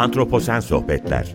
[0.00, 1.34] Antroposen Sohbetler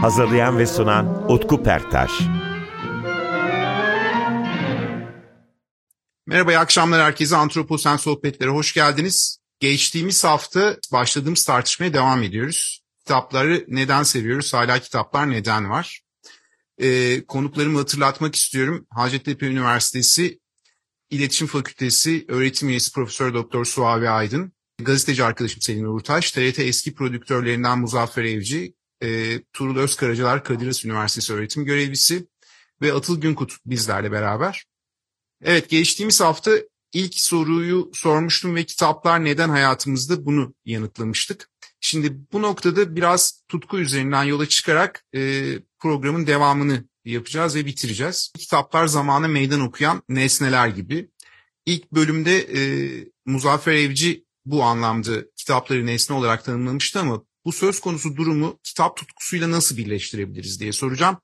[0.00, 2.10] Hazırlayan ve sunan Utku Perktaş
[6.26, 7.36] Merhaba, iyi akşamlar herkese.
[7.36, 9.38] Antroposen Sohbetlere hoş geldiniz.
[9.60, 12.82] Geçtiğimiz hafta başladığımız tartışmaya devam ediyoruz.
[12.98, 14.54] Kitapları neden seviyoruz?
[14.54, 16.00] Hala kitaplar neden var?
[16.78, 18.86] Ee, konuklarımı hatırlatmak istiyorum.
[18.90, 20.38] Hacettepe Üniversitesi
[21.10, 27.78] İletişim Fakültesi öğretim üyesi Profesör Doktor Suavi Aydın, gazeteci arkadaşım Selin Uğurtaş, TRT eski prodüktörlerinden
[27.78, 32.26] Muzaffer Evci, e, Tuğrul Özkaracalar Kadir Üniversitesi öğretim görevlisi
[32.82, 34.64] ve Atıl Günkut bizlerle beraber.
[35.42, 36.52] Evet, geçtiğimiz hafta
[36.92, 41.50] ilk soruyu sormuştum ve kitaplar neden hayatımızda bunu yanıtlamıştık.
[41.80, 48.32] Şimdi bu noktada biraz tutku üzerinden yola çıkarak e, programın devamını yapacağız ve bitireceğiz.
[48.38, 51.10] Kitaplar zamana meydan okuyan nesneler gibi.
[51.66, 52.60] İlk bölümde e,
[53.26, 59.50] Muzaffer Evci bu anlamda kitapları nesne olarak tanımlamıştı ama bu söz konusu durumu kitap tutkusuyla
[59.50, 61.18] nasıl birleştirebiliriz diye soracağım.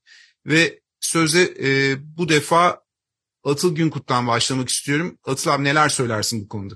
[0.47, 2.83] Ve söze e, bu defa
[3.45, 5.19] Atıl Günkut'tan başlamak istiyorum.
[5.25, 6.75] Atıl abi neler söylersin bu konuda?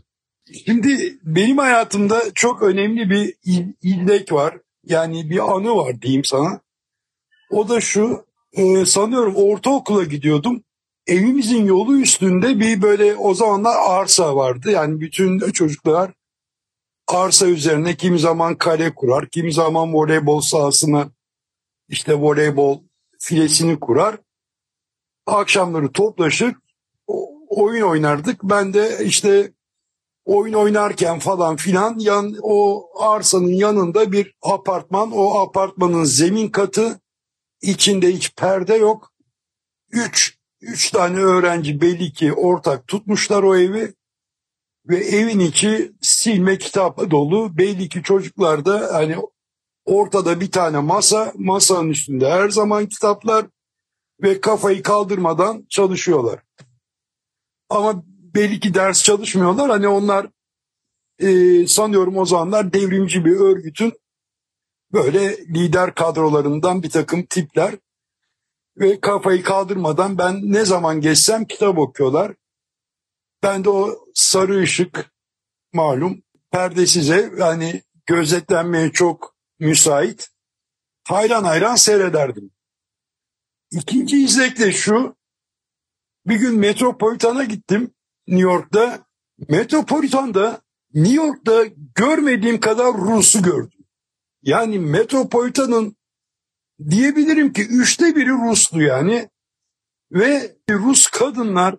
[0.66, 4.58] Şimdi benim hayatımda çok önemli bir il, illek var.
[4.84, 6.60] Yani bir anı var diyeyim sana.
[7.50, 8.25] O da şu,
[8.56, 10.62] e, sanıyorum ortaokula gidiyordum.
[11.06, 14.70] Evimizin yolu üstünde bir böyle o zamanlar arsa vardı.
[14.70, 16.12] Yani bütün çocuklar
[17.08, 21.10] arsa üzerine kimi zaman kale kurar, kimi zaman voleybol sahasına
[21.88, 22.80] işte voleybol
[23.18, 24.18] filesini kurar.
[25.26, 26.54] Akşamları toplaşır,
[27.48, 28.42] oyun oynardık.
[28.42, 29.52] Ben de işte
[30.24, 35.12] oyun oynarken falan filan yan o arsanın yanında bir apartman.
[35.12, 37.00] O apartmanın zemin katı
[37.62, 39.12] içinde hiç perde yok.
[39.90, 43.94] Üç, üç tane öğrenci belli ki ortak tutmuşlar o evi.
[44.88, 47.58] Ve evin içi silme kitap dolu.
[47.58, 49.16] Belli ki çocuklar da hani
[49.84, 53.46] ortada bir tane masa, masanın üstünde her zaman kitaplar
[54.22, 56.42] ve kafayı kaldırmadan çalışıyorlar.
[57.68, 59.70] Ama belli ki ders çalışmıyorlar.
[59.70, 60.26] Hani onlar
[61.18, 63.92] e, sanıyorum o zamanlar devrimci bir örgütün
[64.92, 67.74] böyle lider kadrolarından bir takım tipler
[68.76, 72.34] ve kafayı kaldırmadan ben ne zaman geçsem kitap okuyorlar.
[73.42, 75.12] Ben de o sarı ışık
[75.72, 80.30] malum perdesize yani gözetlenmeye çok müsait
[81.04, 82.50] hayran hayran seyrederdim.
[83.70, 85.16] İkinci izlek de şu
[86.26, 87.94] bir gün Metropolitan'a gittim
[88.26, 89.06] New York'ta.
[89.48, 90.60] Metropolitan'da
[90.94, 91.64] New York'ta
[91.94, 93.75] görmediğim kadar Rus'u gördüm.
[94.42, 95.96] Yani Metropolitan'ın
[96.90, 99.28] diyebilirim ki üçte biri Ruslu yani.
[100.12, 101.76] Ve Rus kadınlar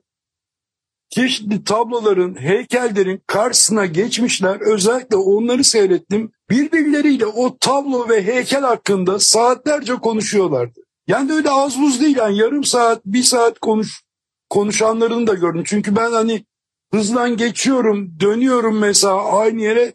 [1.09, 4.61] çeşitli tabloların, heykellerin karşısına geçmişler.
[4.61, 6.31] Özellikle onları seyrettim.
[6.49, 10.79] Birbirleriyle o tablo ve heykel hakkında saatlerce konuşuyorlardı.
[11.07, 14.03] Yani öyle az buz değil yani yarım saat, bir saat konuş
[14.49, 15.63] konuşanlarını da gördüm.
[15.65, 16.45] Çünkü ben hani
[16.91, 19.93] hızlan geçiyorum, dönüyorum mesela aynı yere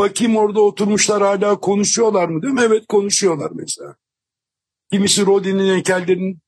[0.00, 2.58] bakayım orada oturmuşlar hala konuşuyorlar mı diyorum.
[2.58, 3.94] Evet konuşuyorlar mesela.
[4.92, 6.38] Kimisi Rodin'in heykellerinin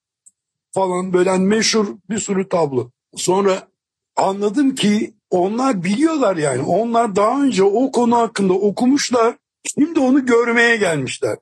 [0.75, 2.91] falan böyle meşhur bir sürü tablo.
[3.17, 3.69] Sonra
[4.17, 6.63] anladım ki onlar biliyorlar yani.
[6.63, 9.37] Onlar daha önce o konu hakkında okumuşlar.
[9.75, 11.39] Şimdi onu görmeye gelmişler.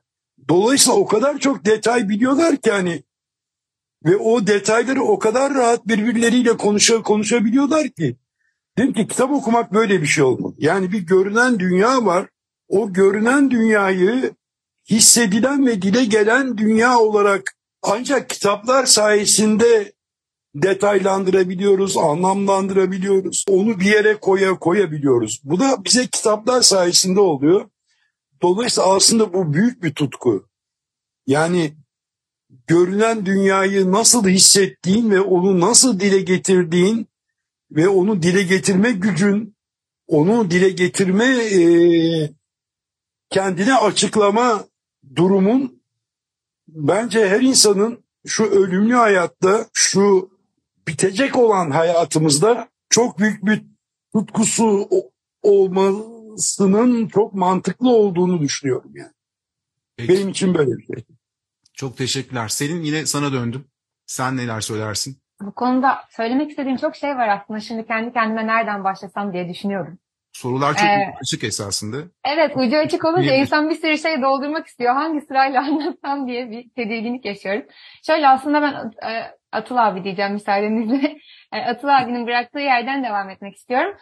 [0.49, 3.03] Dolayısıyla o kadar çok detay biliyorlar ki hani
[4.05, 8.15] ve o detayları o kadar rahat birbirleriyle konuşa, konuşabiliyorlar ki.
[8.77, 10.53] Dedim ki kitap okumak böyle bir şey olmalı.
[10.57, 12.29] Yani bir görünen dünya var.
[12.67, 14.33] O görünen dünyayı
[14.89, 19.93] hissedilen ve dile gelen dünya olarak ancak kitaplar sayesinde
[20.55, 23.45] detaylandırabiliyoruz, anlamlandırabiliyoruz.
[23.49, 25.41] Onu bir yere koya koyabiliyoruz.
[25.43, 27.69] Bu da bize kitaplar sayesinde oluyor.
[28.41, 30.47] Dolayısıyla aslında bu büyük bir tutku.
[31.27, 31.73] Yani
[32.67, 37.07] görünen dünyayı nasıl hissettiğin ve onu nasıl dile getirdiğin
[37.71, 39.55] ve onu dile getirme gücün,
[40.07, 41.61] onu dile getirme e,
[43.29, 44.65] kendine açıklama
[45.15, 45.83] durumun
[46.67, 50.31] bence her insanın şu ölümlü hayatta, şu
[50.87, 53.63] bitecek olan hayatımızda çok büyük bir
[54.13, 54.89] tutkusu
[55.41, 59.13] olmasının çok mantıklı olduğunu düşünüyorum yani.
[59.97, 60.13] Peki.
[60.13, 61.05] Benim için böyle bir şey.
[61.73, 62.47] Çok teşekkürler.
[62.47, 63.65] Selin yine sana döndüm.
[64.05, 65.20] Sen neler söylersin?
[65.41, 67.59] Bu konuda söylemek istediğim çok şey var aslında.
[67.59, 69.99] Şimdi kendi kendime nereden başlasam diye düşünüyorum.
[70.33, 71.97] Sorular çok Ee, açık esasında.
[72.25, 74.93] Evet ucu açık olunca insan bir sürü şey doldurmak istiyor.
[74.93, 77.63] Hangi sırayla anlatsam diye bir tedirginlik yaşıyorum.
[78.07, 78.73] Şöyle aslında ben
[79.09, 81.17] e, Atıl abi diyeceğim müsaadenizle.
[81.53, 83.97] E, Atıl abinin bıraktığı yerden devam etmek istiyorum.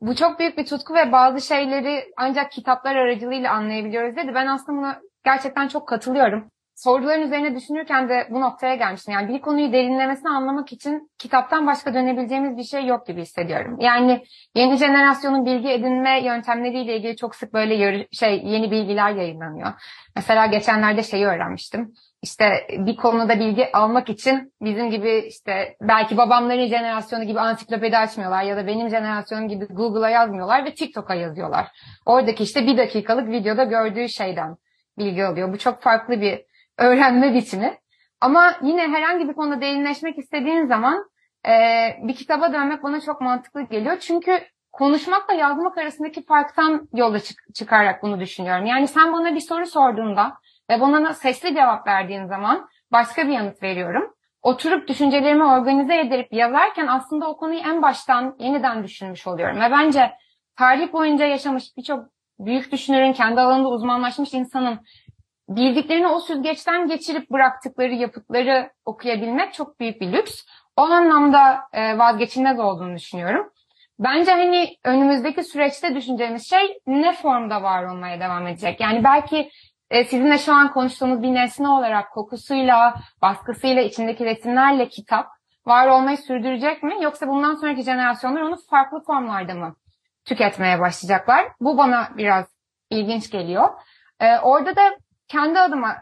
[0.00, 4.34] Bu çok büyük bir tutku ve bazı şeyleri ancak kitaplar aracılığıyla anlayabiliyoruz dedi.
[4.34, 6.50] Ben aslında buna gerçekten çok katılıyorum.
[6.74, 9.14] Soruların üzerine düşünürken de bu noktaya gelmiştim.
[9.14, 13.76] Yani bir konuyu derinlemesine anlamak için kitaptan başka dönebileceğimiz bir şey yok gibi hissediyorum.
[13.80, 14.24] Yani
[14.54, 19.72] yeni jenerasyonun bilgi edinme yöntemleriyle ilgili çok sık böyle şey yeni bilgiler yayınlanıyor.
[20.16, 21.92] Mesela geçenlerde şeyi öğrenmiştim.
[22.22, 28.42] İşte bir konuda bilgi almak için bizim gibi işte belki babamların jenerasyonu gibi ansiklopedi açmıyorlar
[28.42, 31.66] ya da benim jenerasyonum gibi Google'a yazmıyorlar ve TikTok'a yazıyorlar.
[32.06, 34.56] Oradaki işte bir dakikalık videoda gördüğü şeyden
[34.98, 35.52] bilgi alıyor.
[35.52, 36.51] Bu çok farklı bir
[36.82, 37.78] öğrenme biçimi.
[38.20, 41.04] Ama yine herhangi bir konuda derinleşmek istediğin zaman
[41.46, 43.96] eee, bir kitaba dönmek bana çok mantıklı geliyor.
[44.00, 44.40] Çünkü
[44.72, 48.66] konuşmakla yazmak arasındaki farktan yola çık- çıkarak bunu düşünüyorum.
[48.66, 50.34] Yani sen bana bir soru sorduğunda
[50.70, 54.14] ve bana sesli cevap verdiğin zaman başka bir yanıt veriyorum.
[54.42, 59.60] Oturup düşüncelerimi organize edip yazarken aslında o konuyu en baştan yeniden düşünmüş oluyorum.
[59.60, 60.12] Ve bence
[60.58, 62.04] tarih boyunca yaşamış birçok
[62.38, 64.80] büyük düşünürün, kendi alanında uzmanlaşmış insanın
[65.56, 70.44] bildiklerini o süzgeçten geçirip bıraktıkları yapıtları okuyabilmek çok büyük bir lüks.
[70.76, 73.52] O anlamda e, vazgeçilmez olduğunu düşünüyorum.
[73.98, 78.80] Bence hani önümüzdeki süreçte düşüneceğimiz şey ne formda var olmaya devam edecek.
[78.80, 79.50] Yani belki
[79.90, 85.26] e, sizinle şu an konuştuğumuz bir nesne olarak kokusuyla, baskısıyla, içindeki resimlerle kitap
[85.66, 86.94] var olmayı sürdürecek mi?
[87.00, 89.76] Yoksa bundan sonraki jenerasyonlar onu farklı formlarda mı
[90.24, 91.46] tüketmeye başlayacaklar?
[91.60, 92.46] Bu bana biraz
[92.90, 93.68] ilginç geliyor.
[94.20, 94.82] E, orada da
[95.28, 95.96] kendi adıma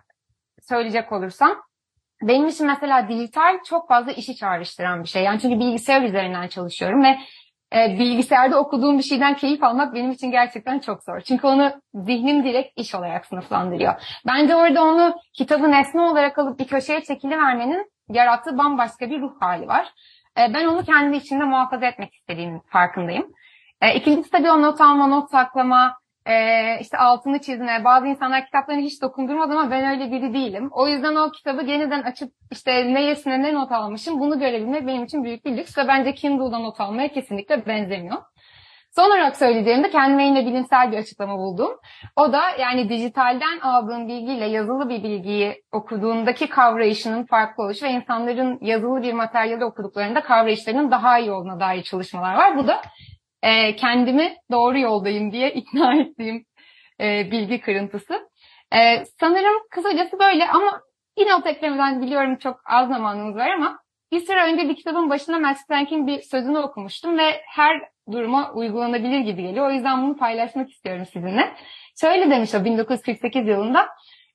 [0.69, 1.63] söyleyecek olursam
[2.23, 5.23] benim için mesela dijital çok fazla işi çağrıştıran bir şey.
[5.23, 7.19] Yani çünkü bilgisayar üzerinden çalışıyorum ve
[7.75, 11.21] e, bilgisayarda okuduğum bir şeyden keyif almak benim için gerçekten çok zor.
[11.21, 14.21] Çünkü onu zihnim direkt iş olarak sınıflandırıyor.
[14.27, 19.69] Bence orada onu kitabı nesne olarak alıp bir köşeye çekilivermenin yarattığı bambaşka bir ruh hali
[19.69, 19.87] var.
[20.39, 23.33] E, ben onu kendi içinde muhafaza etmek istediğim farkındayım.
[23.81, 26.00] E, ikincisi tabii o not alma, not saklama,
[26.31, 27.85] e, işte altını çizme.
[27.85, 30.69] Bazı insanlar kitaplarını hiç dokundurmaz ama ben öyle biri değilim.
[30.73, 35.25] O yüzden o kitabı yeniden açıp işte neyesine ne not almışım bunu görebilmek benim için
[35.25, 38.17] büyük bir lüks ve bence Kindle'da not almaya kesinlikle benzemiyor.
[38.97, 41.71] Son olarak söyleyeceğim de kendime yine bilimsel bir açıklama buldum.
[42.17, 48.59] O da yani dijitalden aldığın bilgiyle yazılı bir bilgiyi okuduğundaki kavrayışının farklı oluşu ve insanların
[48.61, 52.59] yazılı bir materyali okuduklarında kavrayışlarının daha iyi olduğuna dair çalışmalar var.
[52.59, 52.81] Bu da
[53.43, 56.45] e, kendimi doğru yoldayım diye ikna ettiğim
[57.01, 58.29] e, bilgi kırıntısı.
[58.75, 60.81] E, sanırım kısacası böyle ama
[61.19, 63.79] yine o eklemeden biliyorum çok az zamanımız var ama
[64.13, 67.83] bir süre önce bir kitabın başına Max Planck'in bir sözünü okumuştum ve her
[68.13, 69.69] duruma uygulanabilir gibi geliyor.
[69.69, 71.55] O yüzden bunu paylaşmak istiyorum sizinle.
[72.01, 73.89] Şöyle demiş o 1948 yılında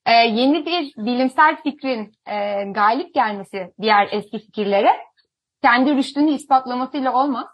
[0.06, 4.92] e, yeni bir bilimsel fikrin e, galip gelmesi diğer eski fikirlere
[5.62, 7.46] kendi rüştünü ispatlamasıyla olmaz.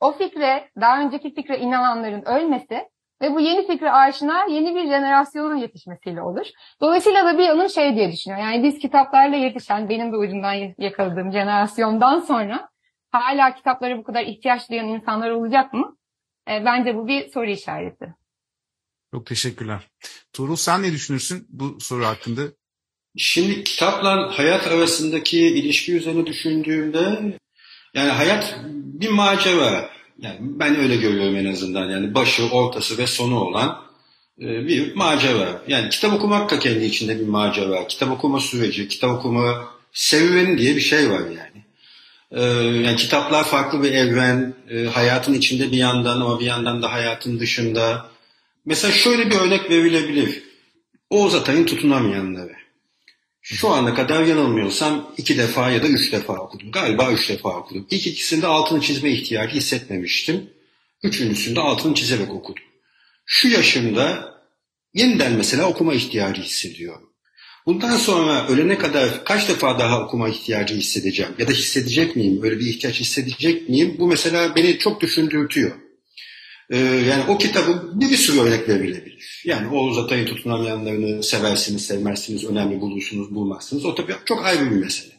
[0.00, 2.88] O fikre, daha önceki fikre inananların ölmesi
[3.22, 6.46] ve bu yeni fikre aşina yeni bir jenerasyonun yetişmesiyle olur.
[6.80, 8.40] Dolayısıyla da bir yanım şey diye düşünüyor.
[8.40, 12.68] Yani biz kitaplarla yetişen, benim de ucundan yakaladığım jenerasyondan sonra
[13.10, 15.96] hala kitaplara bu kadar ihtiyaç duyan insanlar olacak mı?
[16.50, 18.14] E, bence bu bir soru işareti.
[19.14, 19.88] Çok teşekkürler.
[20.32, 22.42] Tuğrul sen ne düşünürsün bu soru hakkında?
[23.16, 27.38] Şimdi kitapla hayat arasındaki ilişki üzerine düşündüğümde
[27.94, 29.90] yani hayat bir macera.
[30.18, 31.90] Yani ben öyle görüyorum en azından.
[31.90, 33.82] Yani başı, ortası ve sonu olan
[34.40, 35.62] e, bir macera.
[35.68, 37.86] Yani kitap okumak da kendi içinde bir macera.
[37.86, 41.64] Kitap okuma süreci, kitap okuma serüveni diye bir şey var yani.
[42.30, 42.42] E,
[42.86, 47.40] yani kitaplar farklı bir evren, e, hayatın içinde bir yandan ama bir yandan da hayatın
[47.40, 48.10] dışında.
[48.64, 50.42] Mesela şöyle bir örnek verilebilir.
[51.10, 52.59] Oğuz Atay'ın tutunamayanları.
[53.42, 56.72] Şu ana kadar yanılmıyorsam iki defa ya da üç defa okudum.
[56.72, 57.86] Galiba üç defa okudum.
[57.90, 60.50] İlk ikisinde altını çizme ihtiyacı hissetmemiştim.
[61.02, 62.64] Üçüncüsünde altını çizerek okudum.
[63.26, 64.34] Şu yaşımda
[64.94, 67.10] yeniden mesela okuma ihtiyacı hissediyorum.
[67.66, 71.32] Bundan sonra ölene kadar kaç defa daha okuma ihtiyacı hissedeceğim?
[71.38, 72.40] Ya da hissedecek miyim?
[72.42, 73.96] Öyle bir ihtiyaç hissedecek miyim?
[73.98, 75.72] Bu mesela beni çok düşündürtüyor.
[76.70, 79.42] Ee, yani o kitabın bir, sürü örnek verilebilir.
[79.44, 83.84] Yani Oğuz Atay'ın tutunamayanlarını seversiniz, sevmezsiniz, önemli bulursunuz, bulmazsınız.
[83.84, 85.12] O tabii çok ayrı bir mesele.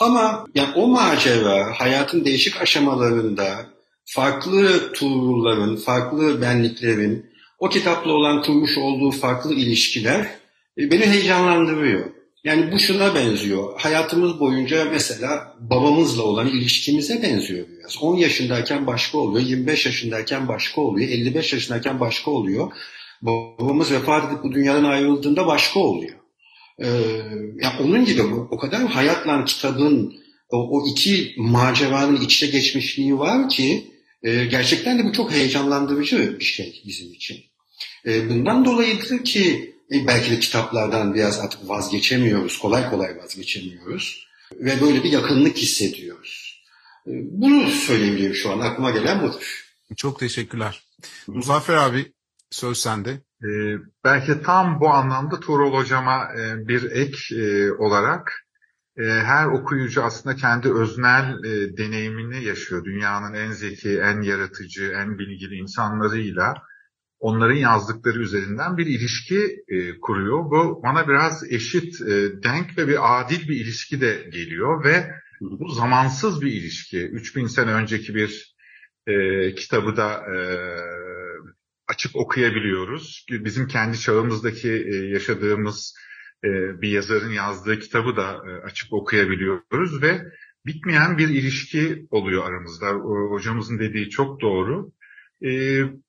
[0.00, 3.66] Ama yani o macera hayatın değişik aşamalarında
[4.04, 7.26] farklı tuğrulların, farklı benliklerin,
[7.58, 10.20] o kitapla olan kurmuş olduğu farklı ilişkiler
[10.78, 12.17] e, beni heyecanlandırıyor.
[12.48, 13.80] Yani bu şuna benziyor.
[13.80, 18.02] Hayatımız boyunca mesela babamızla olan ilişkimize benziyor biraz.
[18.02, 22.72] 10 yaşındayken başka oluyor, 25 yaşındayken başka oluyor, 55 yaşındayken başka oluyor.
[23.22, 26.14] Babamız vefat edip bu dünyadan ayrıldığında başka oluyor.
[26.78, 26.86] Ee,
[27.62, 30.14] yani onun gibi o kadar hayatla kitabın
[30.50, 33.84] o, o iki maceranın içte geçmişliği var ki
[34.22, 37.36] e, gerçekten de bu çok heyecanlandırıcı bir şey bizim için.
[38.06, 45.04] E, bundan dolayıdır ki belki de kitaplardan biraz artık vazgeçemiyoruz, kolay kolay vazgeçemiyoruz ve böyle
[45.04, 46.62] bir yakınlık hissediyoruz.
[47.06, 49.64] E, bunu söyleyebilirim şu an aklıma gelen budur.
[49.96, 50.82] Çok teşekkürler.
[51.26, 52.12] Muzaffer abi
[52.50, 53.10] söz sende.
[53.44, 58.46] Ee, belki tam bu anlamda Tuğrul Hocama e, bir ek e, olarak
[58.96, 62.84] e, her okuyucu aslında kendi öznel e, deneyimini yaşıyor.
[62.84, 66.54] Dünyanın en zeki, en yaratıcı, en bilgili insanlarıyla
[67.20, 70.44] onların yazdıkları üzerinden bir ilişki e, kuruyor.
[70.44, 75.10] Bu bana biraz eşit, e, denk ve bir adil bir ilişki de geliyor ve
[75.40, 77.06] bu zamansız bir ilişki.
[77.06, 78.54] 3000 sene önceki bir
[79.06, 80.38] e, kitabı da e,
[81.88, 83.26] açıp okuyabiliyoruz.
[83.30, 85.94] Bizim kendi çağımızdaki e, yaşadığımız
[86.44, 86.48] e,
[86.82, 90.22] bir yazarın yazdığı kitabı da e, açıp okuyabiliyoruz ve
[90.66, 92.90] bitmeyen bir ilişki oluyor aramızda.
[93.30, 94.92] Hocamızın dediği çok doğru.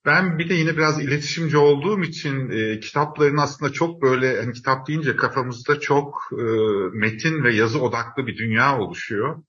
[0.04, 5.16] Ben bir de yine biraz iletişimci olduğum için kitapların aslında çok böyle hani kitap deyince
[5.16, 6.28] kafamızda çok
[6.92, 9.42] metin ve yazı odaklı bir dünya oluşuyor.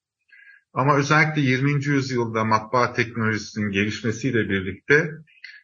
[0.73, 1.85] Ama özellikle 20.
[1.85, 5.11] yüzyılda matbaa teknolojisinin gelişmesiyle birlikte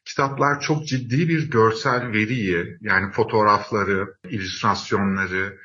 [0.08, 5.58] kitaplar çok ciddi bir görsel veriyi yani fotoğrafları, illüstrasyonları,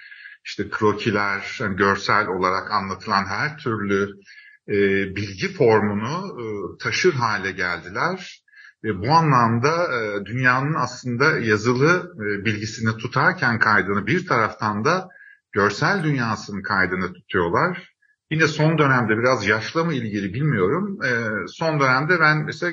[0.44, 4.20] işte krokiler, yani görsel olarak anlatılan her türlü
[4.68, 4.74] e,
[5.16, 6.44] bilgi formunu e,
[6.78, 8.41] taşır hale geldiler.
[8.84, 15.08] Bu anlamda e, dünyanın aslında yazılı e, bilgisini tutarken kaydını bir taraftan da
[15.52, 17.92] görsel dünyasının kaydını tutuyorlar.
[18.30, 20.98] Yine son dönemde biraz yaşla mı ilgili bilmiyorum.
[21.04, 21.10] E,
[21.48, 22.72] son dönemde ben mesela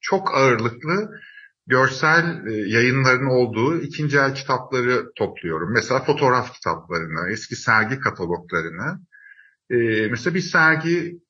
[0.00, 1.10] çok ağırlıklı
[1.66, 5.72] görsel yayınların olduğu ikinci el kitapları topluyorum.
[5.72, 9.00] Mesela fotoğraf kitaplarını, eski sergi kataloglarını.
[10.10, 11.20] Mesela bir sergi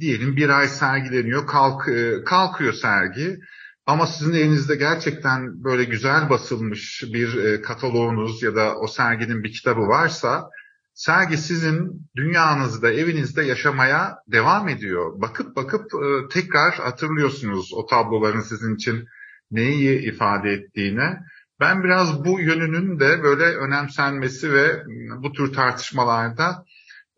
[0.00, 3.38] diyelim bir ay sergileniyor, kalk, e, kalkıyor sergi.
[3.86, 9.80] Ama sizin elinizde gerçekten böyle güzel basılmış bir kataloğunuz ya da o serginin bir kitabı
[9.80, 10.50] varsa
[10.96, 15.20] sergi sizin dünyanızda, evinizde yaşamaya devam ediyor.
[15.20, 19.04] Bakıp bakıp e, tekrar hatırlıyorsunuz o tabloların sizin için
[19.50, 21.18] neyi ifade ettiğine.
[21.60, 24.82] Ben biraz bu yönünün de böyle önemsenmesi ve
[25.22, 26.64] bu tür tartışmalarda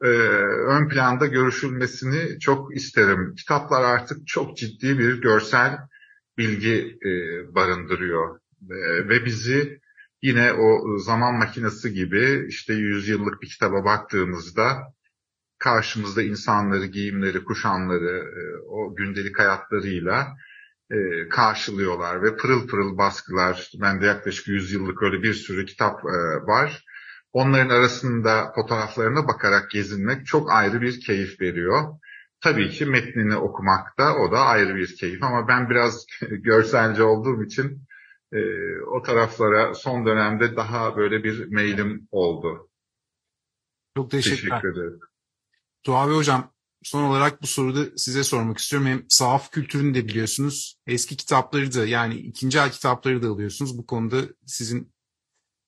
[0.02, 3.34] e, ön planda görüşülmesini çok isterim.
[3.38, 5.78] Kitaplar artık çok ciddi bir görsel
[6.38, 7.10] bilgi e,
[7.54, 8.40] barındırıyor
[8.70, 9.80] e, ve bizi
[10.22, 14.94] Yine o zaman makinesi gibi işte yüzyıllık bir kitaba baktığımızda
[15.58, 20.36] karşımızda insanları, giyimleri, kuşamları, e, o gündelik hayatlarıyla
[20.90, 23.70] e, karşılıyorlar ve pırıl pırıl baskılar.
[23.82, 26.84] Bende yaklaşık yüzyıllık öyle bir sürü kitap e, var.
[27.38, 31.98] Onların arasında fotoğraflarına bakarak gezinmek çok ayrı bir keyif veriyor.
[32.40, 37.44] Tabii ki metnini okumak da o da ayrı bir keyif ama ben biraz görselci olduğum
[37.44, 37.86] için
[38.32, 38.38] e,
[38.80, 42.70] o taraflara son dönemde daha böyle bir mailim oldu.
[43.96, 44.60] Çok teşekkürler.
[44.60, 45.00] Teşekkür ederim.
[45.82, 46.52] Tuğabi Hocam
[46.82, 48.88] son olarak bu soruda size sormak istiyorum.
[48.88, 50.80] Hem sahaf kültürünü de biliyorsunuz.
[50.86, 53.78] Eski kitapları da yani ikinci el kitapları da alıyorsunuz.
[53.78, 54.92] Bu konuda sizin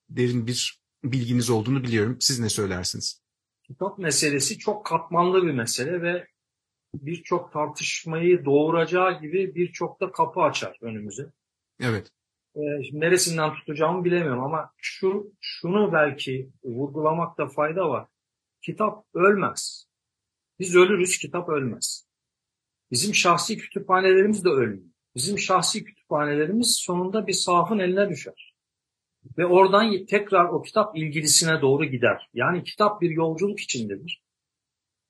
[0.09, 2.17] derin bir bilginiz olduğunu biliyorum.
[2.19, 3.21] Siz ne söylersiniz?
[3.63, 6.27] Kitap meselesi çok katmanlı bir mesele ve
[6.93, 11.31] birçok tartışmayı doğuracağı gibi birçok da kapı açar önümüze.
[11.79, 12.11] Evet
[12.55, 18.07] e, neresinden tutacağımı bilemiyorum ama şu şunu belki vurgulamakta fayda var.
[18.61, 19.85] Kitap ölmez.
[20.59, 22.07] Biz ölürüz, kitap ölmez.
[22.91, 24.91] Bizim şahsi kütüphanelerimiz de ölmüyor.
[25.15, 28.50] Bizim şahsi kütüphanelerimiz sonunda bir sahafın eline düşer.
[29.37, 32.29] Ve oradan tekrar o kitap ilgilisine doğru gider.
[32.33, 34.21] Yani kitap bir yolculuk içindedir.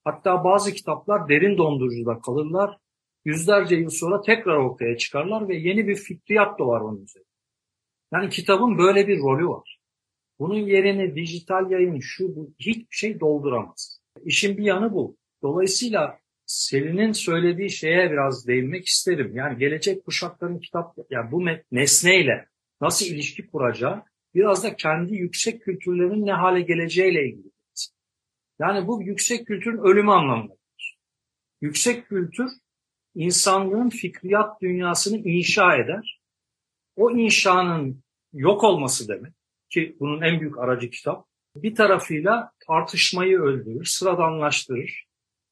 [0.03, 2.77] Hatta bazı kitaplar derin dondurucuda kalırlar.
[3.25, 7.27] Yüzlerce yıl sonra tekrar ortaya çıkarlar ve yeni bir fikriyat doğar onun üzerine.
[8.13, 9.80] Yani kitabın böyle bir rolü var.
[10.39, 14.01] Bunun yerini dijital yayın şu bu hiçbir şey dolduramaz.
[14.24, 15.18] İşin bir yanı bu.
[15.41, 19.36] Dolayısıyla Selin'in söylediği şeye biraz değinmek isterim.
[19.36, 22.50] Yani gelecek kuşakların kitap, yani bu nesneyle
[22.82, 24.04] nasıl ilişki kuracağı
[24.36, 27.52] biraz da kendi yüksek kültürlerinin ne hale geleceğiyle ilgili.
[28.60, 30.98] Yani bu yüksek kültürün ölümü anlamındadır.
[31.62, 32.50] Yüksek kültür
[33.16, 36.22] insanlığın fikriyat dünyasını inşa eder
[36.96, 39.34] o inşanın yok olması demek
[39.70, 41.26] ki bunun en büyük aracı kitap.
[41.56, 45.06] bir tarafıyla tartışmayı öldürür, sıradanlaştırır,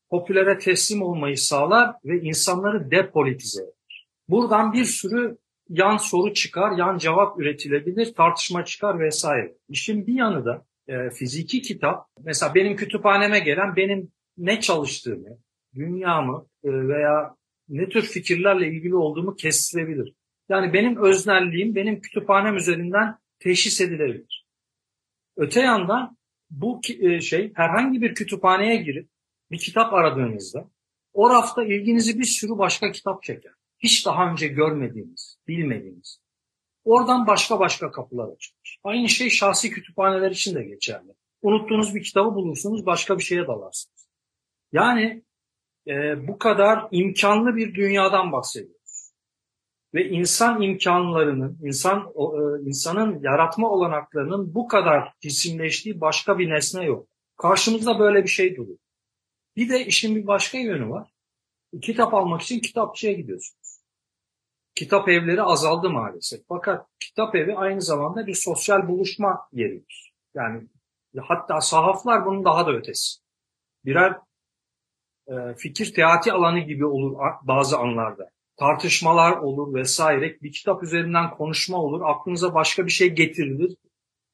[0.10, 4.08] popülere teslim olmayı sağlar ve insanları depolitize eder.
[4.30, 5.38] Buradan bir sürü
[5.70, 9.54] yan soru çıkar, yan cevap üretilebilir, tartışma çıkar vesaire.
[9.70, 15.38] İşin bir yanı da e, fiziki kitap, mesela benim kütüphaneme gelen benim ne çalıştığımı,
[15.76, 17.36] dünyamı e, veya
[17.70, 20.14] ne tür fikirlerle ilgili olduğumu kestirebilir.
[20.50, 24.46] Yani benim öznelliğim benim kütüphanem üzerinden teşhis edilebilir.
[25.38, 26.18] Öte yandan
[26.50, 29.10] bu e, şey herhangi bir kütüphaneye girip
[29.52, 30.70] bir kitap aradığınızda
[31.14, 33.52] o rafta ilginizi bir sürü başka kitap çeker.
[33.80, 36.20] Hiç daha önce görmediğiniz, bilmediğiniz.
[36.84, 38.80] Oradan başka başka kapılar açılır.
[38.84, 41.14] Aynı şey şahsi kütüphaneler için de geçerli.
[41.42, 44.10] Unuttuğunuz bir kitabı bulursunuz, başka bir şeye dalarsınız.
[44.72, 45.24] Yani
[45.88, 49.12] e, bu kadar imkanlı bir dünyadan bahsediyoruz.
[49.94, 57.08] Ve insan imkanlarının, insan e, insanın yaratma olanaklarının bu kadar cisimleştiği başka bir nesne yok.
[57.38, 58.78] Karşımızda böyle bir şey duruyor.
[59.56, 61.12] Bir de işin bir başka yönü var.
[61.82, 63.69] Kitap almak için kitapçıya gidiyorsunuz.
[64.76, 66.42] Kitap evleri azaldı maalesef.
[66.48, 70.14] Fakat kitap evi aynı zamanda bir sosyal buluşma yeridir.
[70.36, 70.68] Yani
[71.18, 73.20] hatta sahaflar bunun daha da ötesi.
[73.86, 74.16] Birer
[75.28, 78.30] e, fikir teati alanı gibi olur bazı anlarda.
[78.58, 80.38] Tartışmalar olur vesaire.
[80.42, 82.02] Bir kitap üzerinden konuşma olur.
[82.06, 83.76] Aklınıza başka bir şey getirilir.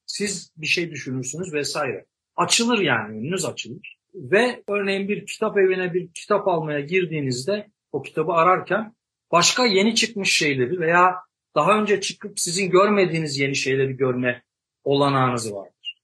[0.06, 2.06] Siz bir şey düşünürsünüz vesaire.
[2.36, 3.96] Açılır yani önünüz açılır.
[4.14, 8.94] Ve örneğin bir kitap evine bir kitap almaya girdiğinizde o kitabı ararken
[9.32, 11.14] başka yeni çıkmış şeyleri veya
[11.54, 14.42] daha önce çıkıp sizin görmediğiniz yeni şeyleri görme
[14.84, 16.02] olanağınız vardır.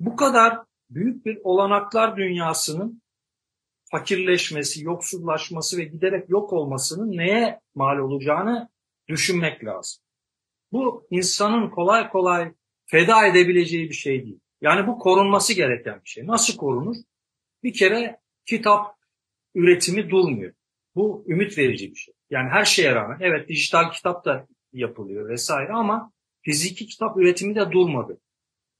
[0.00, 0.58] Bu kadar
[0.90, 3.02] büyük bir olanaklar dünyasının
[3.90, 8.68] fakirleşmesi, yoksullaşması ve giderek yok olmasının neye mal olacağını
[9.08, 10.02] düşünmek lazım.
[10.72, 12.52] Bu insanın kolay kolay
[12.86, 14.40] feda edebileceği bir şey değil.
[14.60, 16.26] Yani bu korunması gereken bir şey.
[16.26, 16.96] Nasıl korunur?
[17.62, 18.96] Bir kere kitap
[19.54, 20.52] üretimi durmuyor.
[20.94, 22.14] Bu ümit verici bir şey.
[22.30, 27.72] Yani her şeye rağmen evet dijital kitap da yapılıyor vesaire ama fiziki kitap üretimi de
[27.72, 28.20] durmadı.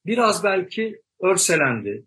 [0.06, 2.06] Biraz belki örselendi,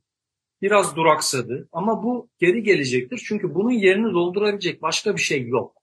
[0.62, 3.22] biraz duraksadı ama bu geri gelecektir.
[3.28, 5.76] Çünkü bunun yerini doldurabilecek başka bir şey yok.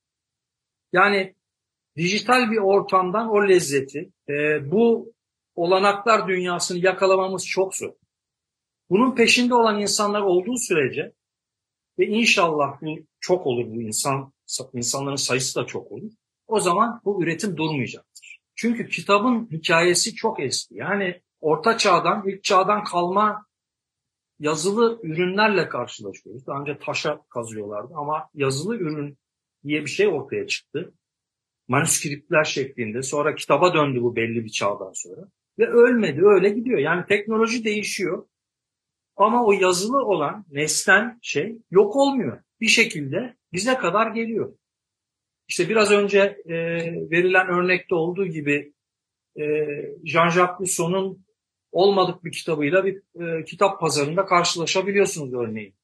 [0.93, 1.35] Yani
[1.97, 5.13] dijital bir ortamdan o lezzeti, e, bu
[5.55, 7.93] olanaklar dünyasını yakalamamız çok zor.
[8.91, 11.13] Bunun peşinde olan insanlar olduğu sürece
[11.99, 14.33] ve inşallah bu çok olur bu insan
[14.75, 16.13] insanların sayısı da çok olur.
[16.47, 18.41] O zaman bu üretim durmayacaktır.
[18.55, 20.75] Çünkü kitabın hikayesi çok eski.
[20.75, 23.47] Yani orta çağdan, ilk çağdan kalma
[24.39, 26.47] yazılı ürünlerle karşılaşıyoruz.
[26.47, 29.19] Daha önce taşa kazıyorlardı ama yazılı ürün
[29.65, 30.95] diye bir şey ortaya çıktı.
[31.69, 33.03] Manuskriptler şeklinde.
[33.03, 35.29] Sonra kitaba döndü bu belli bir çağdan sonra.
[35.59, 36.79] Ve ölmedi, öyle gidiyor.
[36.79, 38.27] Yani teknoloji değişiyor.
[39.17, 42.43] Ama o yazılı olan nesnen şey yok olmuyor.
[42.61, 44.53] Bir şekilde bize kadar geliyor.
[45.49, 46.55] İşte biraz önce e,
[47.11, 48.73] verilen örnekte olduğu gibi
[49.37, 49.43] e,
[50.05, 51.27] Jean-Jacques Rousseau'nun
[51.73, 55.75] olmadık bir kitabıyla bir e, kitap pazarında karşılaşabiliyorsunuz örneğin.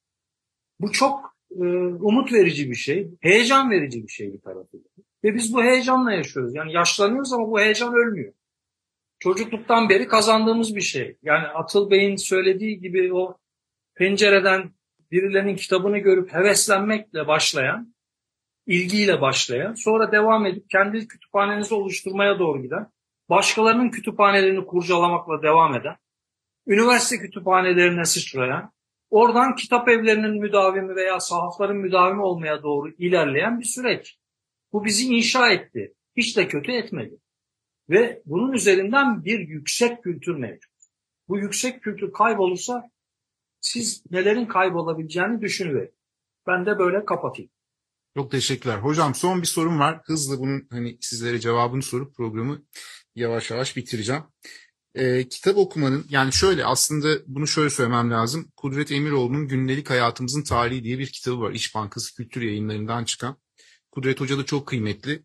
[0.81, 1.65] Bu çok e,
[2.01, 4.87] umut verici bir şey, heyecan verici bir şey bir tarafıyla.
[5.25, 6.55] Ve biz bu heyecanla yaşıyoruz.
[6.55, 8.33] Yani yaşlanıyoruz ama bu heyecan ölmüyor.
[9.19, 11.17] Çocukluktan beri kazandığımız bir şey.
[11.23, 13.39] Yani Atıl Bey'in söylediği gibi o
[13.95, 14.71] pencereden
[15.13, 17.95] birilerinin kitabını görüp heveslenmekle başlayan,
[18.67, 22.87] ilgiyle başlayan, sonra devam edip kendi kütüphanenizi oluşturmaya doğru giden
[23.29, 25.97] başkalarının kütüphanelerini kurcalamakla devam eden,
[26.67, 28.73] üniversite kütüphanelerine sıçrayan,
[29.11, 34.19] oradan kitap evlerinin müdavimi veya sahafların müdavimi olmaya doğru ilerleyen bir süreç.
[34.73, 35.95] Bu bizi inşa etti.
[36.17, 37.19] Hiç de kötü etmedi.
[37.89, 40.73] Ve bunun üzerinden bir yüksek kültür mevcut.
[41.29, 42.91] Bu yüksek kültür kaybolursa
[43.63, 45.95] siz nelerin kaybolabileceğini düşünüverin.
[46.47, 47.51] Ben de böyle kapatayım.
[48.17, 48.79] Çok teşekkürler.
[48.79, 50.01] Hocam son bir sorum var.
[50.05, 52.63] Hızlı bunun hani sizlere cevabını sorup programı
[53.15, 54.23] yavaş yavaş bitireceğim.
[54.95, 58.53] Ee, kitap okumanın yani şöyle aslında bunu şöyle söylemem lazım.
[58.57, 61.53] Kudret Emiroğlu'nun Gündelik Hayatımızın Tarihi diye bir kitabı var.
[61.53, 63.37] İş Bankası Kültür Yayınları'ndan çıkan.
[63.91, 65.25] Kudret Hoca da çok kıymetli.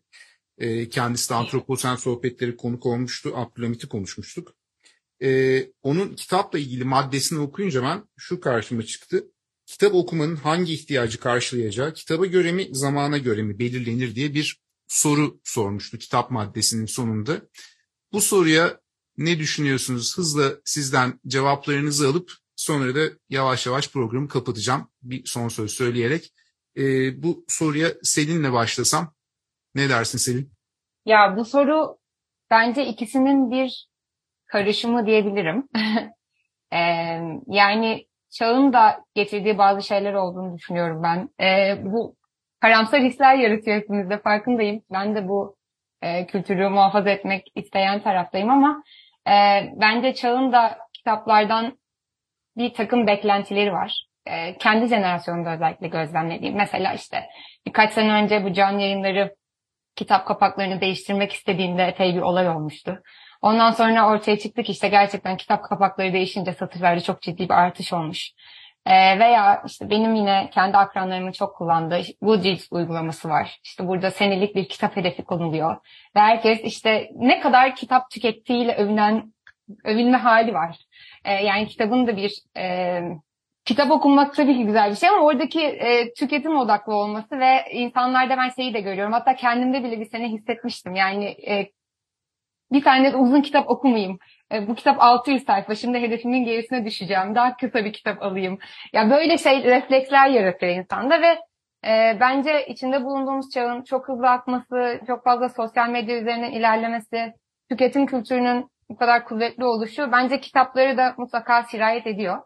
[0.58, 3.32] Ee, kendisi de antroposen sohbetleri konuk olmuştu.
[3.34, 4.54] Abdülhamit'i konuşmuştuk.
[5.22, 9.24] Ee, onun kitapla ilgili maddesini okuyunca ben şu karşıma çıktı.
[9.66, 15.40] Kitap okumanın hangi ihtiyacı karşılayacağı, kitaba göre mi, zamana göre mi belirlenir diye bir soru
[15.44, 17.40] sormuştu kitap maddesinin sonunda.
[18.12, 18.80] Bu soruya
[19.16, 20.18] ne düşünüyorsunuz?
[20.18, 24.90] Hızla sizden cevaplarınızı alıp sonra da yavaş yavaş programı kapatacağım.
[25.02, 26.32] Bir son söz söyleyerek.
[26.76, 29.14] Ee, bu soruya Selin'le başlasam.
[29.74, 30.52] Ne dersin Selin?
[31.06, 31.98] Ya bu soru
[32.50, 33.87] bence ikisinin bir
[34.48, 35.68] karışımı diyebilirim.
[36.72, 36.78] E,
[37.46, 41.28] yani çağın da getirdiği bazı şeyler olduğunu düşünüyorum ben.
[41.44, 42.16] E, bu
[42.60, 44.82] karamsar hisler yaratıyor hepimizde farkındayım.
[44.92, 45.56] Ben de bu
[46.02, 48.82] e, kültürü muhafaza etmek isteyen taraftayım ama
[49.28, 49.32] e,
[49.76, 51.78] bence çağın da kitaplardan
[52.56, 54.06] bir takım beklentileri var.
[54.26, 56.56] E, kendi jenerasyonunda özellikle gözlemlediğim.
[56.56, 57.24] Mesela işte
[57.66, 59.34] birkaç sene önce bu can yayınları
[59.96, 63.02] kitap kapaklarını değiştirmek istediğinde epey bir olay olmuştu.
[63.42, 68.32] Ondan sonra ortaya çıktık işte gerçekten kitap kapakları değişince satışlarda çok ciddi bir artış olmuş.
[68.86, 73.60] Ee, veya işte benim yine kendi akranlarımın çok kullandığı Goodreads uygulaması var.
[73.64, 75.76] İşte burada senelik bir kitap hedefi konuluyor.
[76.16, 79.32] Ve herkes işte ne kadar kitap tükettiğiyle övünen,
[79.84, 80.76] övünme hali var.
[81.24, 83.00] Ee, yani kitabın da bir e,
[83.64, 88.36] kitap okunmak tabii ki güzel bir şey ama oradaki e, tüketim odaklı olması ve insanlarda
[88.36, 89.12] ben şeyi de görüyorum.
[89.12, 90.94] Hatta kendimde bile bir sene hissetmiştim.
[90.94, 91.70] Yani e,
[92.72, 94.18] bir tane de uzun kitap okumayayım.
[94.52, 95.74] E, bu kitap 600 sayfa.
[95.74, 97.34] Şimdi hedefimin gerisine düşeceğim.
[97.34, 98.58] Daha kısa bir kitap alayım.
[98.92, 101.38] Ya böyle şey refleksler yaratıyor insanda ve
[101.86, 107.32] e, bence içinde bulunduğumuz çağın çok hızlı akması, çok fazla sosyal medya üzerinden ilerlemesi,
[107.70, 112.38] tüketim kültürünün bu kadar kuvvetli oluşu bence kitapları da mutlaka sirayet ediyor.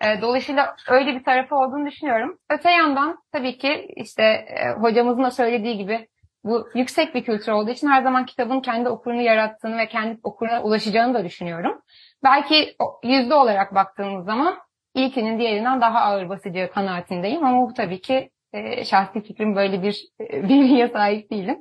[0.00, 2.38] E, dolayısıyla öyle bir tarafı olduğunu düşünüyorum.
[2.50, 6.08] Öte yandan tabii ki işte e, hocamızın da söylediği gibi
[6.46, 10.62] bu yüksek bir kültür olduğu için her zaman kitabın kendi okurunu yarattığını ve kendi okuruna
[10.62, 11.80] ulaşacağını da düşünüyorum.
[12.24, 14.58] Belki yüzde olarak baktığımız zaman
[14.94, 20.04] ilkinin diğerinden daha ağır basacağı kanaatindeyim ama bu tabii ki e, şahsi fikrim böyle bir
[20.20, 21.56] e, bilgiye sahip değilim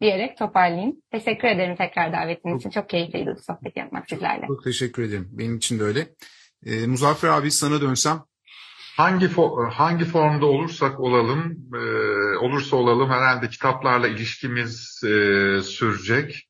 [0.00, 0.96] diyerek toparlayayım.
[1.12, 2.70] Teşekkür ederim tekrar davetiniz için.
[2.70, 4.46] Çok keyifliydi bu sohbet yapmak sizlerle.
[4.46, 5.28] Çok teşekkür ederim.
[5.32, 6.00] Benim için de öyle.
[6.66, 8.22] E, Muzaffer abi sana dönsem.
[9.00, 11.78] Hangi fo- hangi formda olursak olalım, e,
[12.38, 15.10] olursa olalım herhalde kitaplarla ilişkimiz e,
[15.62, 16.48] sürecek.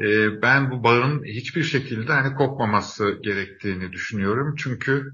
[0.00, 4.54] E, ben bu bağın hiçbir şekilde hani kopmaması gerektiğini düşünüyorum.
[4.58, 5.12] Çünkü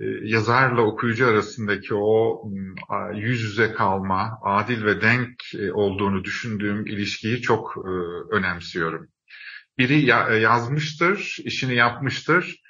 [0.00, 2.74] e, yazarla okuyucu arasındaki o m,
[3.18, 7.90] yüz yüze kalma, adil ve denk e, olduğunu düşündüğüm ilişkiyi çok e,
[8.36, 9.08] önemsiyorum.
[9.78, 12.61] Biri ya- yazmıştır, işini yapmıştır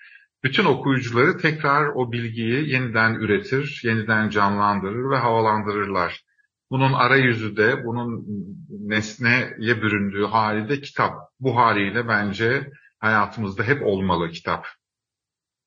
[0.44, 6.24] bütün okuyucuları tekrar o bilgiyi yeniden üretir, yeniden canlandırır ve havalandırırlar.
[6.70, 8.26] Bunun arayüzü de, bunun
[8.68, 11.14] nesneye büründüğü hali de kitap.
[11.40, 14.66] Bu haliyle bence hayatımızda hep olmalı kitap.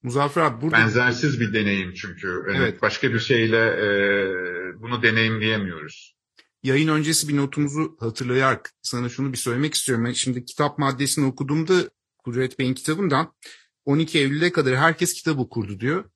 [0.03, 0.77] Muzaffer abi burada...
[0.77, 2.43] Benzersiz bir deneyim çünkü.
[2.47, 2.57] Evet.
[2.59, 2.81] Evet.
[2.81, 3.87] Başka bir şeyle e,
[4.81, 6.15] bunu deneyimleyemiyoruz.
[6.63, 10.05] yayın öncesi bir notumuzu hatırlayarak sana şunu bir söylemek istiyorum.
[10.05, 11.73] Ben şimdi kitap maddesini okuduğumda
[12.17, 13.33] Kudret Bey'in kitabından
[13.85, 16.09] 12 Eylül'e kadar herkes kitap okurdu diyor.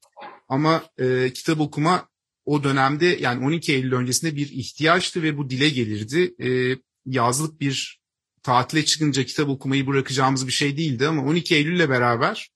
[0.47, 2.09] Ama e, kitap okuma
[2.45, 6.35] o dönemde yani 12 Eylül öncesinde bir ihtiyaçtı ve bu dile gelirdi.
[6.43, 7.99] E, yazlık bir
[8.43, 12.49] tatile çıkınca kitap okumayı bırakacağımız bir şey değildi ama 12 Eylül'le beraber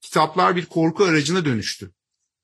[0.00, 1.92] kitaplar bir korku aracına dönüştü.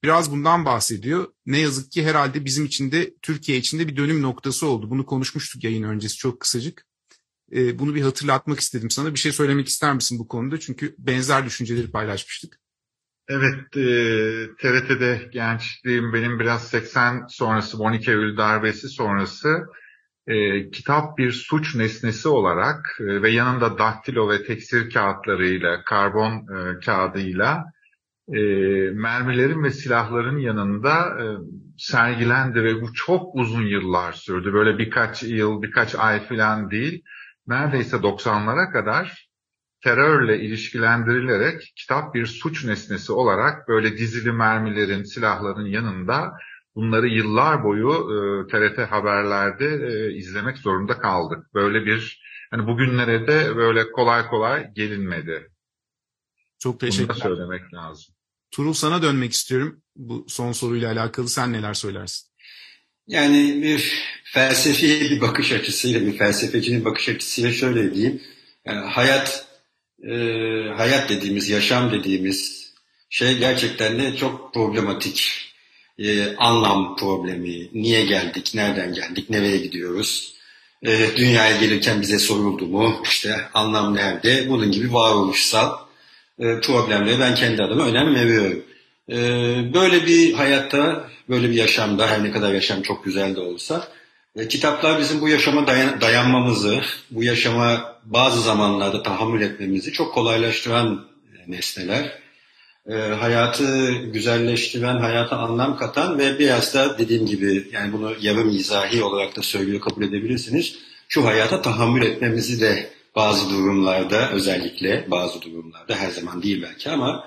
[0.04, 1.32] Biraz bundan bahsediyor.
[1.46, 4.90] Ne yazık ki herhalde bizim için de Türkiye için de bir dönüm noktası oldu.
[4.90, 6.86] Bunu konuşmuştuk yayın öncesi çok kısacık.
[7.52, 9.14] Ee, bunu bir hatırlatmak istedim sana.
[9.14, 10.60] Bir şey söylemek ister misin bu konuda?
[10.60, 12.58] Çünkü benzer düşünceleri paylaşmıştık.
[13.28, 13.86] Evet, e,
[14.60, 19.66] TRT'de gençliğim benim biraz 80 sonrası, 12 Eylül darbesi sonrası
[20.26, 26.80] e, kitap bir suç nesnesi olarak e, ve yanında daktilo ve tekstil kağıtlarıyla, karbon e,
[26.80, 27.64] kağıdıyla
[28.28, 28.40] e,
[28.90, 31.24] mermilerin ve silahların yanında e,
[31.78, 34.52] sergilendi ve bu çok uzun yıllar sürdü.
[34.52, 37.02] Böyle birkaç yıl, birkaç ay falan değil.
[37.46, 39.28] Neredeyse 90'lara kadar
[39.80, 46.32] terörle ilişkilendirilerek kitap bir suç nesnesi olarak böyle dizili mermilerin, silahların yanında
[46.74, 51.54] bunları yıllar boyu e, TRT haberlerde e, izlemek zorunda kaldık.
[51.54, 55.50] Böyle bir hani bugünlere de böyle kolay kolay gelinmedi.
[56.58, 57.14] Çok Bunu da teşekkürler.
[57.14, 58.14] söylemek lazım.
[58.50, 59.82] Turul sana dönmek istiyorum.
[59.96, 62.31] Bu son soruyla alakalı sen neler söylersin?
[63.08, 63.92] Yani bir
[64.24, 68.22] felsefi bir bakış açısıyla, bir felsefecinin bakış açısıyla şöyle diyeyim.
[68.66, 69.46] Yani hayat,
[70.08, 70.14] e,
[70.76, 72.72] hayat dediğimiz, yaşam dediğimiz
[73.10, 75.48] şey gerçekten de çok problematik.
[75.98, 80.34] E, anlam problemi, niye geldik, nereden geldik, nereye gidiyoruz?
[80.82, 84.48] E, dünyaya gelirken bize soruldu mu, işte anlam nerede?
[84.48, 85.78] Bunun gibi varoluşsal
[86.38, 88.64] e, problemlere ben kendi adıma önem veriyorum.
[89.12, 89.16] E,
[89.74, 93.88] böyle bir hayatta, böyle bir yaşamda, her ne kadar yaşam çok güzel de olsa,
[94.36, 101.06] e, kitaplar bizim bu yaşama dayan- dayanmamızı, bu yaşama bazı zamanlarda tahammül etmemizi çok kolaylaştıran
[101.34, 102.18] e, nesneler.
[102.88, 109.02] E, hayatı güzelleştiren, hayata anlam katan ve biraz da dediğim gibi yani bunu yarım izahi
[109.02, 110.78] olarak da söylüyor kabul edebilirsiniz.
[111.08, 117.24] Şu hayata tahammül etmemizi de bazı durumlarda özellikle bazı durumlarda her zaman değil belki ama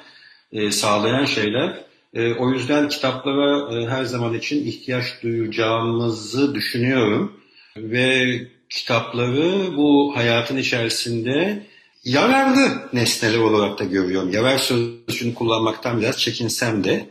[0.56, 1.86] e, sağlayan şeyler.
[2.14, 7.42] E, o yüzden kitaplara e, her zaman için ihtiyaç duyacağımızı düşünüyorum.
[7.78, 8.38] Ve
[8.70, 11.66] kitapları bu hayatın içerisinde
[12.04, 14.32] yararlı nesneler olarak da görüyorum.
[14.32, 17.10] Yarar sözcüğünü kullanmaktan biraz çekinsem de.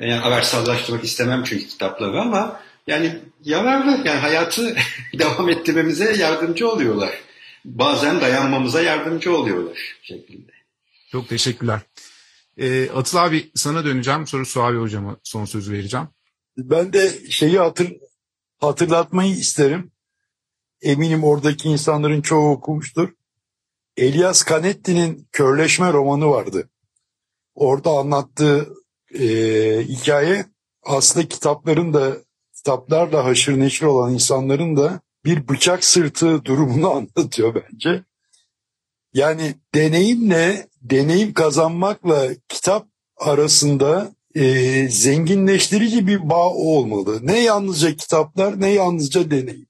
[0.00, 4.76] Yani araçsallaştırmak istemem çünkü kitapları ama yani yararlı yani hayatı
[5.18, 7.10] devam ettirmemize yardımcı oluyorlar.
[7.64, 10.52] Bazen dayanmamıza yardımcı oluyorlar şeklinde.
[11.12, 11.80] Çok teşekkürler.
[12.56, 14.26] Ee, Atıl abi sana döneceğim.
[14.26, 16.08] Sonra Suavi hocama son sözü vereceğim.
[16.56, 17.92] Ben de şeyi hatır,
[18.58, 19.92] hatırlatmayı isterim.
[20.82, 23.08] Eminim oradaki insanların çoğu okumuştur.
[23.96, 26.70] Elias Canetti'nin Körleşme romanı vardı.
[27.54, 28.68] Orada anlattığı
[29.14, 29.24] e,
[29.88, 30.46] hikaye
[30.82, 32.16] aslında kitapların da
[32.56, 38.04] kitaplarla haşır neşir olan insanların da bir bıçak sırtı durumunu anlatıyor bence.
[39.14, 47.18] Yani deneyimle, deneyim kazanmakla kitap arasında e, zenginleştirici bir bağ olmalı.
[47.22, 49.66] Ne yalnızca kitaplar ne yalnızca deneyim.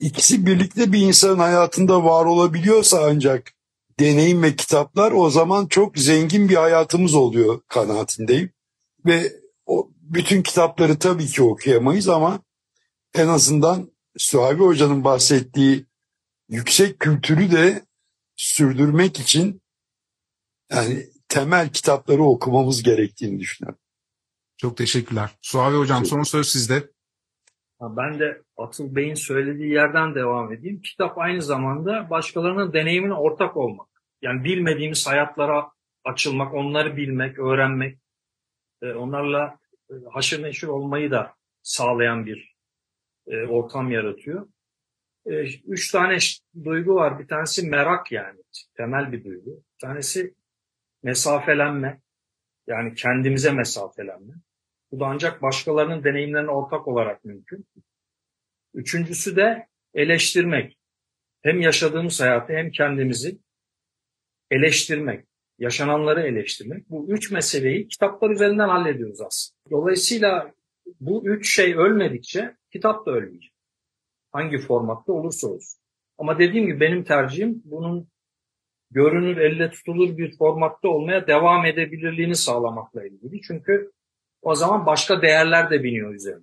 [0.00, 3.52] İkisi birlikte bir insanın hayatında var olabiliyorsa ancak
[4.00, 8.52] deneyim ve kitaplar o zaman çok zengin bir hayatımız oluyor kanaatindeyim.
[9.06, 9.32] Ve
[9.66, 12.40] o, bütün kitapları tabii ki okuyamayız ama
[13.14, 15.86] en azından Suhabi Hoca'nın bahsettiği
[16.48, 17.82] yüksek kültürü de
[18.36, 19.62] sürdürmek için
[20.70, 23.80] yani temel kitapları okumamız gerektiğini düşünüyorum.
[24.56, 25.30] Çok teşekkürler.
[25.42, 26.90] Suavi hocam son söz sizde.
[27.80, 30.80] Ben de Atıl Bey'in söylediği yerden devam edeyim.
[30.80, 33.88] Kitap aynı zamanda başkalarının deneyimine ortak olmak.
[34.22, 35.70] Yani bilmediğimiz hayatlara
[36.04, 37.98] açılmak, onları bilmek, öğrenmek,
[38.82, 39.58] e, onlarla
[39.90, 42.56] e, haşır neşir olmayı da sağlayan bir
[43.26, 44.48] e, ortam yaratıyor.
[45.66, 46.18] Üç tane
[46.64, 47.18] duygu var.
[47.18, 48.40] Bir tanesi merak yani,
[48.76, 49.50] temel bir duygu.
[49.50, 50.34] Bir tanesi
[51.02, 52.00] mesafelenme,
[52.66, 54.34] yani kendimize mesafelenme.
[54.92, 57.66] Bu da ancak başkalarının deneyimlerine ortak olarak mümkün.
[58.74, 60.78] Üçüncüsü de eleştirmek.
[61.42, 63.38] Hem yaşadığımız hayatı hem kendimizi
[64.50, 65.26] eleştirmek,
[65.58, 66.90] yaşananları eleştirmek.
[66.90, 69.70] Bu üç meseleyi kitaplar üzerinden hallediyoruz aslında.
[69.70, 70.54] Dolayısıyla
[71.00, 73.52] bu üç şey ölmedikçe kitap da ölmeyecek.
[74.32, 75.80] Hangi formatta olursa olsun.
[76.18, 78.08] Ama dediğim gibi benim tercihim bunun
[78.90, 83.40] görünür, elle tutulur bir formatta olmaya devam edebilirliğini sağlamakla ilgili.
[83.40, 83.90] Çünkü
[84.42, 86.42] o zaman başka değerler de biniyor üzerine.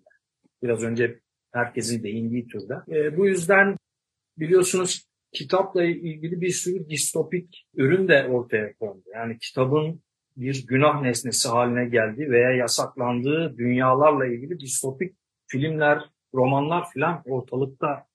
[0.64, 1.20] Biraz önce
[1.54, 2.74] herkesin değindiği türde.
[2.92, 3.78] E, bu yüzden
[4.38, 9.04] biliyorsunuz kitapla ilgili bir sürü distopik ürün de ortaya kondu.
[9.14, 10.02] Yani kitabın
[10.38, 15.16] bir günah nesnesi haline geldi veya yasaklandığı dünyalarla ilgili distopik
[15.48, 16.00] filmler,
[16.34, 18.06] romanlar filan ortalıkta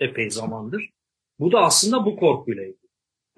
[0.00, 0.90] epey zamandır.
[1.38, 2.79] Bu da aslında bu korkuyla ilgili.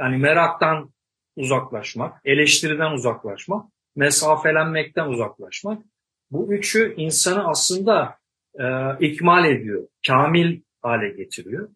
[0.01, 0.93] Yani meraktan
[1.37, 5.83] uzaklaşmak, eleştiriden uzaklaşmak, mesafelenmekten uzaklaşmak.
[6.31, 8.19] Bu üçü insanı aslında
[8.61, 8.65] e,
[9.01, 11.69] ikmal ediyor, kamil hale getiriyor.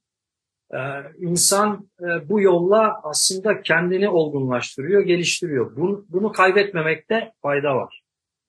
[0.74, 0.78] E,
[1.18, 5.76] insan e, bu yolla aslında kendini olgunlaştırıyor, geliştiriyor.
[5.76, 8.02] Bunu, bunu kaybetmemekte fayda var.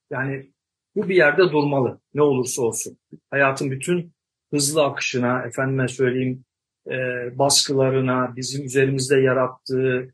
[0.09, 0.51] Yani
[0.95, 2.97] bu bir yerde durmalı ne olursa olsun.
[3.31, 4.13] Hayatın bütün
[4.51, 6.45] hızlı akışına, efendime söyleyeyim
[6.91, 6.97] e,
[7.37, 10.13] baskılarına, bizim üzerimizde yarattığı,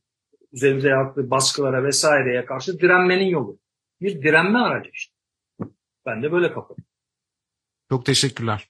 [0.53, 3.59] üzerimize yarattığı baskılara vesaireye karşı direnmenin yolu.
[4.01, 5.13] Bir direnme aracı işte.
[6.05, 6.83] Ben de böyle kapadım.
[7.89, 8.69] Çok teşekkürler.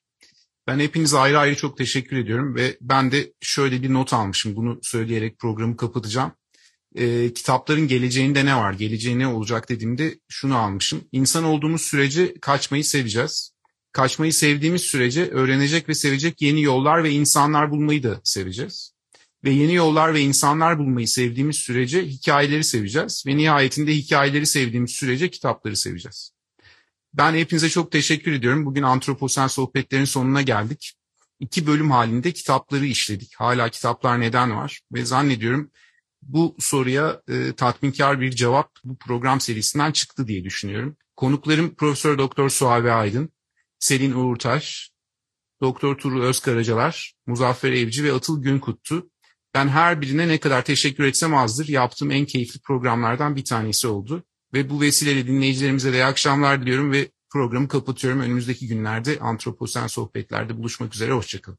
[0.67, 4.55] Ben hepinize ayrı ayrı çok teşekkür ediyorum ve ben de şöyle bir not almışım.
[4.55, 6.31] Bunu söyleyerek programı kapatacağım.
[6.95, 11.03] E, kitapların geleceğinde ne var, geleceği ne olacak dediğimde şunu almışım.
[11.11, 13.52] İnsan olduğumuz sürece kaçmayı seveceğiz.
[13.93, 18.93] Kaçmayı sevdiğimiz sürece öğrenecek ve sevecek yeni yollar ve insanlar bulmayı da seveceğiz.
[19.43, 23.23] Ve yeni yollar ve insanlar bulmayı sevdiğimiz sürece hikayeleri seveceğiz.
[23.27, 26.31] Ve nihayetinde hikayeleri sevdiğimiz sürece kitapları seveceğiz.
[27.13, 28.65] Ben hepinize çok teşekkür ediyorum.
[28.65, 30.93] Bugün Antroposen Sohbetlerin sonuna geldik.
[31.39, 33.35] İki bölüm halinde kitapları işledik.
[33.35, 34.81] Hala kitaplar neden var?
[34.93, 35.71] Ve zannediyorum
[36.21, 40.97] bu soruya e, tatminkar bir cevap bu program serisinden çıktı diye düşünüyorum.
[41.15, 43.29] Konuklarım Profesör Doktor Suavi Aydın,
[43.83, 44.91] Selin Uğurtaş,
[45.61, 49.09] Doktor Tuğrul Özkaracalar, Muzaffer Evci ve Atıl Günkuttu.
[49.53, 51.67] Ben her birine ne kadar teşekkür etsem azdır.
[51.67, 54.23] Yaptığım en keyifli programlardan bir tanesi oldu.
[54.53, 58.19] Ve bu vesileyle dinleyicilerimize de iyi akşamlar diliyorum ve programı kapatıyorum.
[58.19, 61.11] Önümüzdeki günlerde Antroposen Sohbetler'de buluşmak üzere.
[61.11, 61.57] Hoşçakalın.